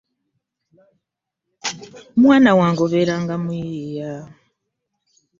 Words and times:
Mwana 2.21 2.49
wnage 2.57 2.81
obeeranga 2.87 3.33
muyiiya. 3.43 4.11